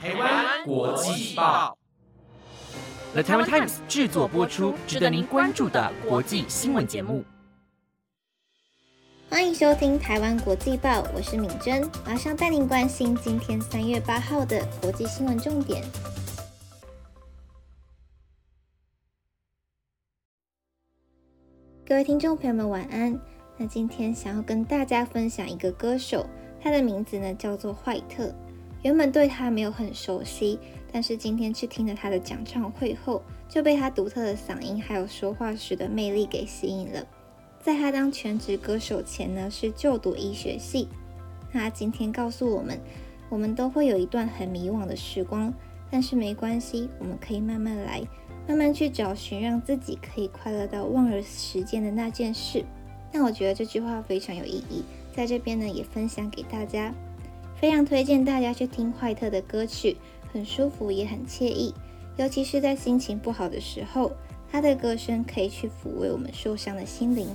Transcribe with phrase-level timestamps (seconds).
[0.00, 1.76] 台湾国际报
[3.14, 7.24] ，The Taiwan Times 制作播出，值得您关注的国际新闻节目。
[9.28, 15.82] 欢迎收听台湾国际报，我是敏珍，马上带您关心今天三月八号的国际新闻重点。
[21.84, 23.20] 各位听众朋友们，晚安。
[23.56, 26.24] 那今天想要跟大家分享一个歌手，
[26.62, 28.32] 他的名字呢叫做坏特。
[28.82, 30.58] 原本对他没有很熟悉，
[30.92, 37.04] 但是今天去听了他的讲唱会后，就被他独特的嗓音还有说话时的魅力给吸引了。
[37.60, 40.88] 在他当全职歌手前呢，是就读医学系。
[41.50, 42.78] 那今天告诉我们，
[43.28, 45.52] 我们都会有一段很迷惘的时光，
[45.90, 48.00] 但是没关系，我们可以慢慢来，
[48.46, 52.64] 慢慢去找寻让自己可以快乐到忘了时间的那件事。
[53.12, 56.94] 那我觉得这句话非常有意义，在这边呢也分享给大家。
[57.60, 59.96] 非常推荐大家去听怀特的歌曲，
[60.32, 61.74] 很舒服也很惬意，
[62.16, 64.12] 尤其是在心情不好的时候，
[64.50, 67.28] 他的歌声可以去抚慰我们受伤的心灵。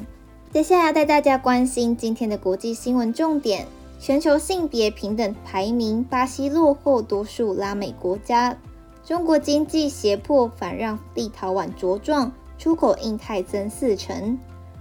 [0.53, 3.67] 接下来带大家关心今天的国际新闻重点：
[3.99, 8.55] 全球性别平等排名，巴西落后多数拉美国家；
[9.03, 14.37] 中国经济胁迫反让立陶宛茁壮，出口印太增四成；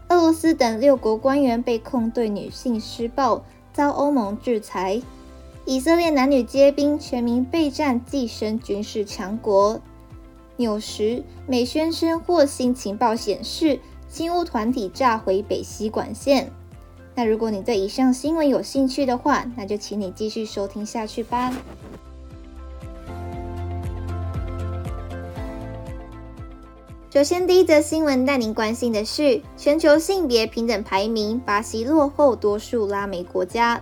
[0.09, 5.03] 俄罗斯等六国官员被控对女性施暴，遭欧盟制裁。
[5.65, 9.81] 以色列男女皆兵，全民备战，跻身军事强国。
[10.57, 16.51] 纽时美宣称获新情报显示，新乌团体炸毁北溪管线。
[17.15, 21.55] 那如果你对以上新闻有兴趣的话，那就请你继续收听下去吧。
[27.11, 33.81] 首先，第一则新闻带您关心的是全球性别平等排名，巴西落后多数拉美国家。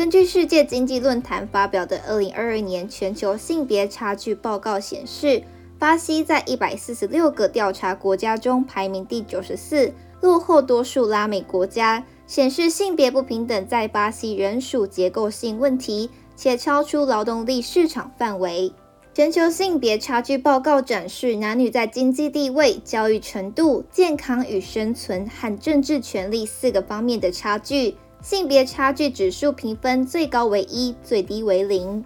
[0.00, 5.42] 根据世界经济论坛发表的二零二二年全球性别差距报告显示，
[5.78, 9.92] 巴西在一百四十六个调查国家中排名第九十四，
[10.22, 12.02] 落后多数拉美国家。
[12.26, 18.72] 显示性别不平等在巴西仍属结构性问题，且超出劳动力市场范围。
[19.12, 27.96] 全球性别差距报告展示，男女在经济地位、教育程度、健康与生存和政治权利四个方面的差距。
[28.22, 32.04] 性别差距指数评分最高为一，最低为零。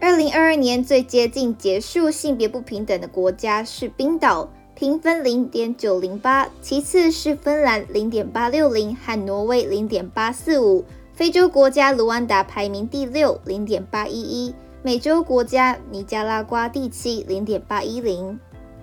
[0.00, 10.84] 二零二二年最接近结束性别不平等的国家是冰岛，评分零点九零八，其次是芬兰零点八六零和挪威零点八四五。
[11.14, 14.54] 非洲国家卢安达排名第六，零点八一一。
[14.82, 18.38] 美洲国家尼加拉瓜第七，零点八一零。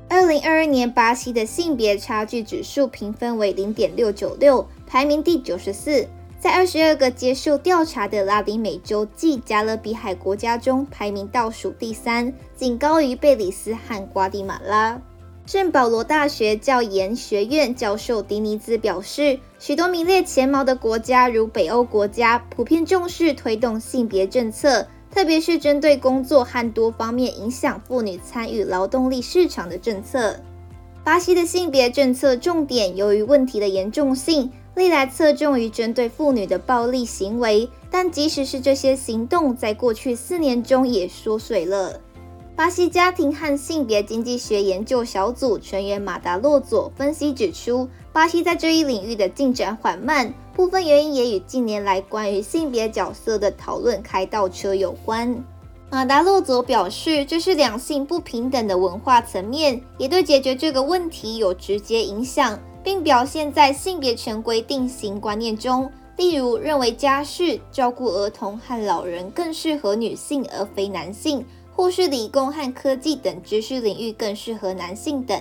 [0.10, 6.08] 二零二二年巴西的性别差距指数评分为零点六九六，排名第九十四。
[6.42, 15.00] 在二十二个接受调查的拉丁美洲暨加勒比海国家中，排名倒数第三，仅高于贝里斯和瓜地马拉。
[15.46, 30.36] 圣保罗大学教研学院教授迪尼兹表示，许多名列前茅的国家，如北欧国家，普遍重视推动性别政策，特别是针对工作和多方面影响妇女参与劳动力市场的政策。
[31.04, 34.52] 巴西的性别政策重点由于问题的严重性。
[34.76, 42.00] 历来侧重于针对妇女的暴力行为，但即使是这些行动，在过去四年中也缩水了。
[42.56, 55.44] 巴西家庭和性别经济学研究小组成员马达洛佐分析指出，巴西在这一领域的进展缓慢，部分原因也与近年来关于性别角色的讨论开倒车有关。
[55.90, 62.60] 马达洛佐表示，这是两性不平等的文化层面，也对解决这个问题有直接影响。
[62.84, 75.40] 并表现在性别权规定型观念中，例如认为家事、照顾儿童和老人更适合女性而非男性，或是理工和科技等知识领域更适合男性等。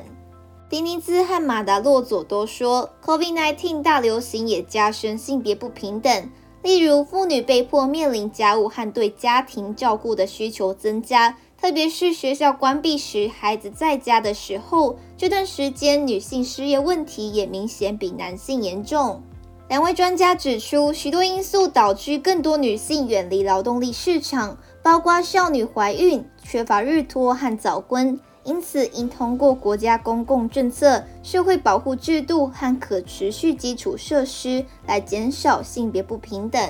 [0.68, 6.30] 迪尼兹和马达洛佐都说，COVID-19 大流行也加深性别不平等，
[6.62, 11.36] 例如妇女被迫面临家务和对家庭照顾的需求增加。
[11.60, 19.22] 特别是学校关闭时，孩子在家的时候，这段时间女性失业问题也明显比男性严重。
[19.68, 28.18] 两位专家指出，许多因素导致更多女性远离劳动力市场，包括少女怀孕、缺乏日托和早婚。
[28.42, 36.60] 因此，应通过国家公共政策、社会保护制度和可持续基础设施来减少性别不平等。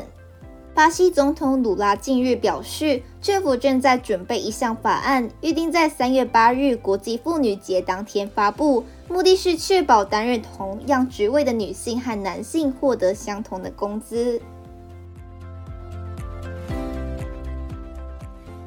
[0.73, 14.41] 巴西总统鲁拉近日表示，政府正在准备一项法案，预定在三月八日国际妇女节当天发布，目的是确保担任同样职位的女性和男性获得相同的工资。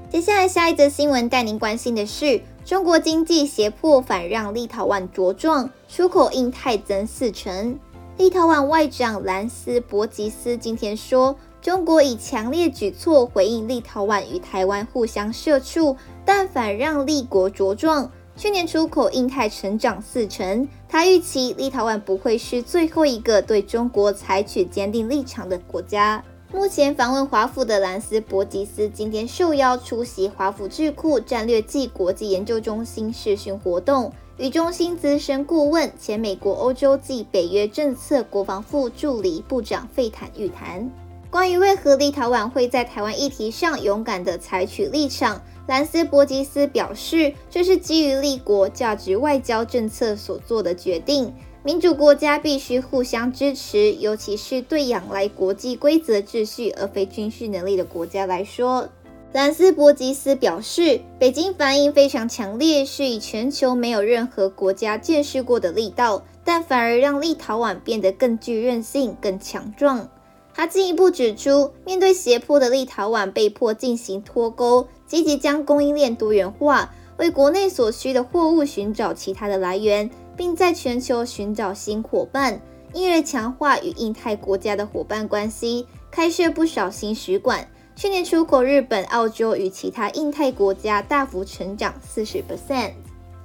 [0.09, 7.79] 接下来下一则新闻带您关心的是，中国经济胁迫反让立陶宛茁壮，出口印太增四成。
[8.17, 15.95] 立陶宛外长兰斯博吉斯今天说，中国以强烈举措回应立陶宛与台湾互相社处，
[16.25, 18.11] 但反让立国茁壮。
[18.35, 26.21] 去年出口印太成长四成，他预期立陶宛不会是最后一个对中国采取坚定立场的国家。
[26.51, 40.91] 目前访问华府的兰斯博吉斯今天受邀出席华府智库战略暨国际研究中心视讯活动，与中心资深顾问、前美国欧洲暨北约政策国防副助理部长费坦预谈。
[41.33, 51.33] 关于为何立陶宛会在台湾议题上勇敢地采取立场，兰斯博吉斯表示，这是基于立国价值外交政策所做的决定。
[51.63, 58.87] 民主国家必须互相支持，尤其是对仰赖国际规则秩序而非军事能力的国家来说。
[59.31, 70.07] 兰斯博吉斯表示，北京反应非常强烈，是以全球没有任何国家见识过的力道，但反而让立陶宛变得更具韧性、更强壮。
[70.53, 80.09] 他进一步指出，面对胁迫的立陶宛被迫进行脱钩，积极将供应链多元化，为国内所需的货物寻找其他的来源。
[80.35, 82.59] 并在全球寻找新伙伴，
[82.91, 87.67] 因而强化与印太国家的伙伴关系，开设不少新使馆。
[87.95, 92.93] 去年出口日本、澳洲与其他印太国家大幅成长四十 percent。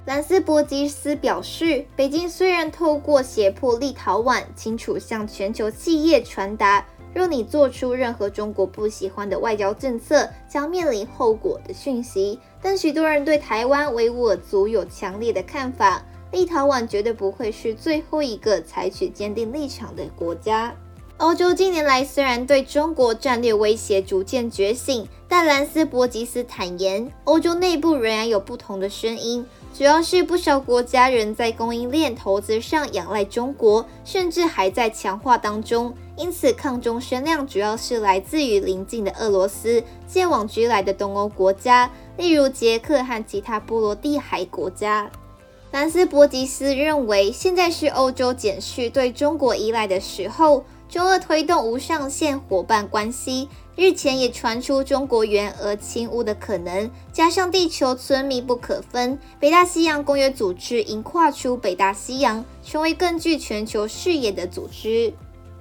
[0.05, 6.83] 兰斯博吉斯表示，北京虽然透过胁迫立陶宛，清楚向全球企业传达，
[7.13, 16.03] 若你做出任何中国不喜欢的外交政策，将面临后果的讯息，但许多人对台湾维吾尔族有强烈的看法。
[16.31, 20.71] 立陶宛绝对不会是最后一个采取坚定立场的国家。
[21.17, 29.43] 欧洲近年来虽然对中国战略威胁逐渐觉醒，但兰斯博吉斯坦言，欧洲内部仍然有不同的声音，
[29.73, 35.93] 主要是不少国家仍在供应链投资上仰赖中国，甚至还在强化当中。
[36.17, 45.09] 因此，抗中声量主要是来自于邻近的俄罗斯、借往居来的东欧国家，例如捷克和其他波罗的海国家。
[45.71, 50.65] 兰斯博吉斯认为，现在是欧洲减去对中国依赖的时候。
[50.89, 56.89] 中俄推动无上限伙伴关系，日前也传出中国援俄侵乌的可能。
[57.13, 65.13] 加上地球村密不可分，北大西洋公约组织应跨出北大西洋，成为更具全球视野的组织。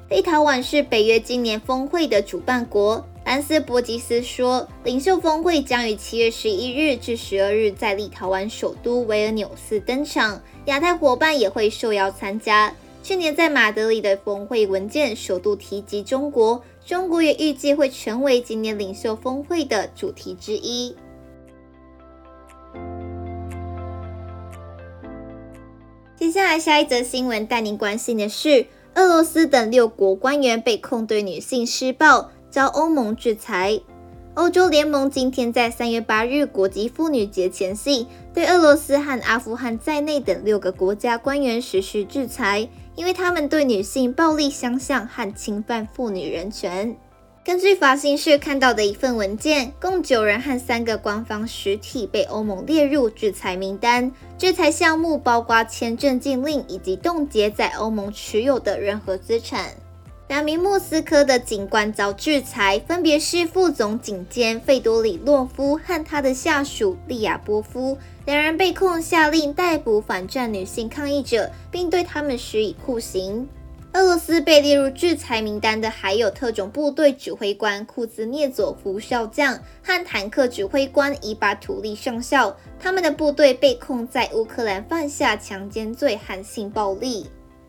[0.08, 3.04] 立陶宛是北约今年峰会的主办国。
[3.26, 12.72] 兰斯博吉斯说，领袖峰会将于七月十一日至十二日在立陶宛首都维尔纽斯登场，亚太伙伴也会受邀参加。
[13.08, 20.94] 去年在马德里的峰会文件首度提及中国，中国也预计会成为今年领袖峰会的主题之一。
[26.18, 32.30] 接下来下一则新闻带您关心的是，俄罗斯等六国官员被控对女性施暴。
[32.50, 33.80] 遭欧盟制裁。
[34.34, 46.96] 欧洲联盟今天在三月八日国际妇女节前夕，对俄罗斯和阿富汗在内等六个国家官员实施制裁，因为他们对女性暴力相向和侵犯妇女人权。
[47.44, 54.10] 根据法新社看到的一份文件，共九人和三个官方实体被欧盟列入制裁名单。
[54.36, 59.70] 制裁项目包括签证禁令以及冻结在欧盟持有的任何资产。
[60.28, 67.96] 两名莫斯科的警官遭制裁，分别是副总警监费多里洛夫和他的下属利亚波夫。
[68.26, 73.48] 两人被控下令逮捕反战女性抗议者，并对他们施以酷刑。
[73.94, 87.28] 俄罗斯被列入制裁名单的还有特种部队指挥官库兹涅佐夫少将和坦克指挥官伊巴图利上校，他们的部队被控在乌克兰犯下强奸罪和性暴力。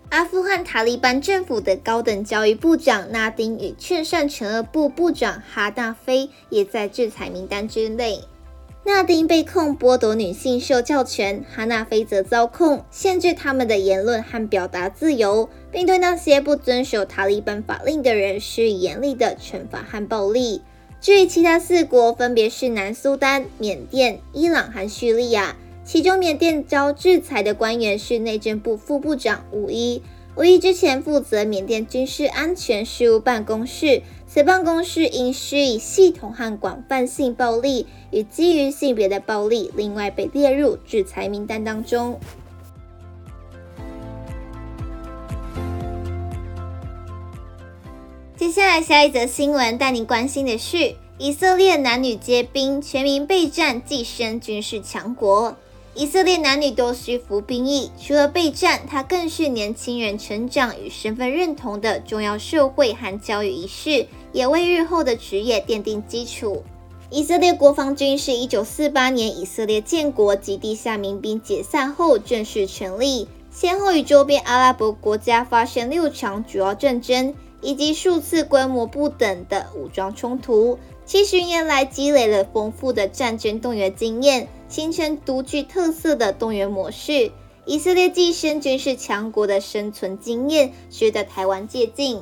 [0.10, 8.22] 阿富汗塔利班政府的高等教育部长纳丁与劝善惩恶部部长哈纳菲也在制裁名单之内。
[8.84, 20.64] 纳丁被控剥夺女性受教权，哈纳菲则遭控限制他们的言论和表达自由，并对那些不遵守塔利班法令的人施以严厉的惩罚和暴力。
[21.00, 25.56] 至于其他四国，分别是南苏丹、缅甸、伊朗和叙利亚。
[25.92, 30.04] 其中，缅甸遭制裁的官员是内政部副部长吴伊。
[30.36, 42.20] 吴伊之前负责缅甸军事安全事务办公室，此办公室因施以系统和广泛性暴力与基于性别的暴力，另外被列入制裁名单当中。
[48.38, 50.94] 接下来，下一则新闻带您关心的是。
[51.18, 55.58] 以色列男女皆兵，全民备战，跻身军事强国。
[55.96, 66.64] 以色列男女都需服兵役，除了备战，它更是年轻人成长与身份认同的重要社会和教育仪式，也为日后的职业奠定基础。
[67.10, 80.78] 以色列国防军是一九四八年以色列建国及地下民兵解散后正式成立，先后与周边阿拉伯国家发生六场主要战争，以及数次规模不等的武装冲突。
[81.10, 84.48] 七十年来积累了丰富的战争动员经验。
[84.68, 87.32] 形成独具特色的动员模式。
[87.66, 92.22] 以色列跻身军事强国的生存经验，值得台湾借鉴。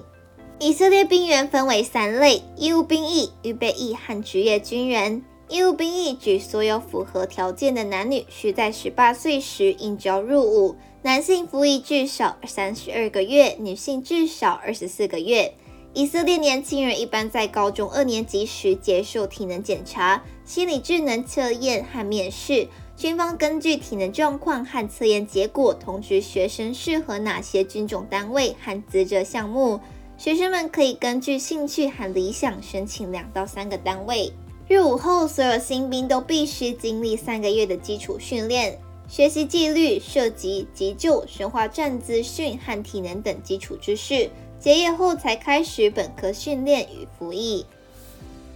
[0.60, 5.22] 以色列兵员分为三类：义务兵役、预备役和职业军人。
[5.50, 10.78] 义务兵役指所有符合条件的男女，需在十八岁时应召入伍。
[11.02, 15.54] 男性服役至少三十二个月，女性至少二十四个月。
[15.98, 22.68] 以色列年轻人一般在高中二年级时接受体能检查、心理智能测验和面试。
[22.96, 29.80] 军方根据体能状况和测验结果，通知学生适合哪些军种单位和职责项目。
[30.20, 34.32] 学生们可以根据兴趣和理想申请两到三个单位。
[34.70, 44.30] 入伍后，所有新兵都必须经历三个月的基础训练，学习纪律、射击、急救、生化战资讯和体能等基础知识。
[44.60, 47.66] 结业后才开始本科训练与服役。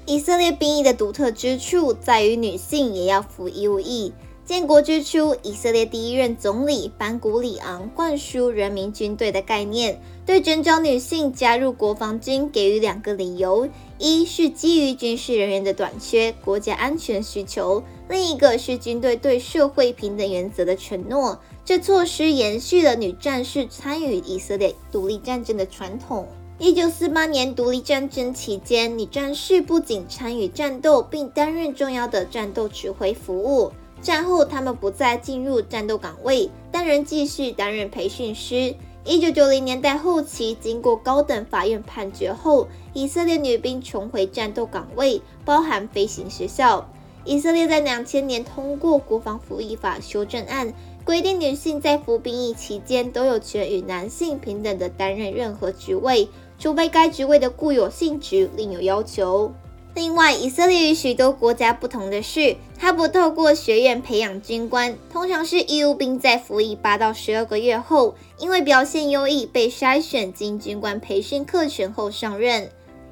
[0.05, 4.11] 以色列兵役的独特之处在于女性也要服义务役。
[4.43, 21.39] 建国之初，以色列第一任总理班古里昂灌输人民军队的概念，对征召女性加入国防军给予两个理由：一是基于军事人员的短缺、国家安全需求；另一个是军队对社会平等原则的承诺。
[21.63, 26.27] 这措施延续了女战士参与以色列独立战争的传统。
[26.57, 33.71] 一九四八年独立战争期间，女战士不仅参与战斗，并担任重要的战斗指挥服务。
[34.01, 38.75] 战后，他们不再进入战斗岗位，但仍继续担任培训师。
[39.03, 46.87] 一九九零年代后期，经过高等法院判决后，以色列女兵重回战斗岗位，包含飞行学校。
[47.23, 50.73] 以色列在两千年通过国防服役法修正案。
[51.11, 59.51] 规定女性在服兵役期间都有权与男性平等的担任任何职位，除非该职位的固有性质另有要求。
[59.93, 72.69] 另外，以色列与许多国家不同的是，它不透过学院培养军官，通常是义务兵在服役八到十二个月后，因为表现优异被筛选进军官培训课程后上任。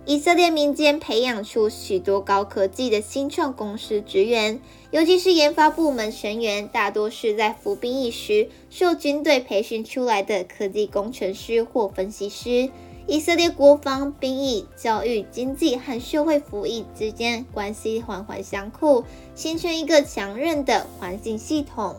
[0.09, 12.71] 以色列民间培养出许多高科技的新创公司职员，尤其是研发部门成员，大多是在服兵役时受军队培训出来的科技工程师或分析师。
[13.05, 21.95] 以色列国防、兵役、教育、经济和社会服役之间关系环环相扣，形成一个强韧的环境系统。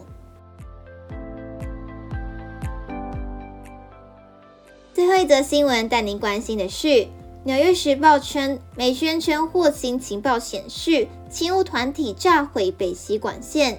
[4.93, 6.89] 最后一则新闻带您关心的是。
[7.43, 13.77] 《纽约时报》称，美宣称获新情报显示，轻乌团体炸毁北溪管线。《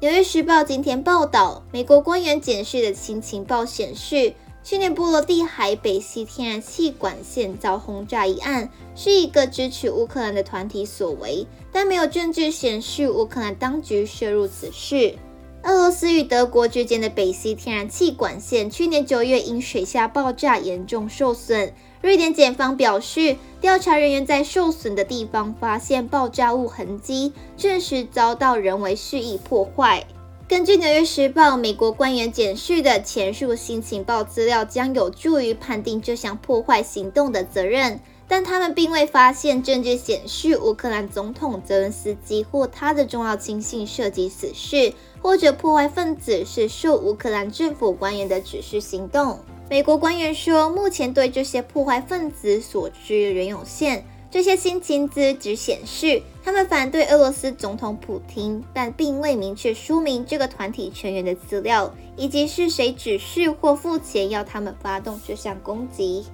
[0.00, 15.14] 纽约时报》今天报道，美国官员检视的新情报显示，去年波罗的海北溪天然气管线遭轰炸一案，是一个支持乌克兰的团体所为，但没有证据显示乌克兰当局涉入此事。
[15.62, 21.72] 俄罗斯与德国之间的北溪天然气管线，去年九月因水下爆炸严重受损。
[22.00, 30.06] 瑞典检方表示，调查人员在受损的地方发现爆炸物痕迹，证实遭到人为蓄意破坏。
[30.46, 49.40] 根据《纽约时报》，美国官员检视的前述新情报资料将有助于判定这项破坏行动的责任，但他们并未发现证据显示乌克兰总统泽连斯基或他的重要亲信涉及此事，或者破坏分子是受乌克兰政府官员的指示行动。
[49.70, 54.02] 美国官员说，目前对这些破坏分子所知仍有限。
[54.30, 66.24] 这些新情资只显示他们反对俄罗斯总统普京，但并未明确说明这个团体成员的资料以及是谁指示或付钱要他们发动这项攻击。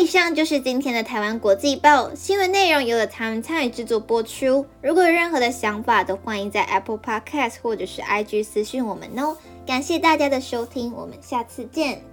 [0.00, 4.64] 以上就是今天的台湾国际报新闻内容，由了他们参与制作播出。
[4.80, 9.36] 如果有任何的想法，都欢迎在 Apple Podcast 或者是 IG 私讯我们哦。
[9.66, 12.09] 感谢大家的收听，我们下次见。